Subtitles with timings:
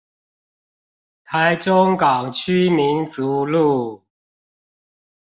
[1.25, 4.03] 台中港區民族路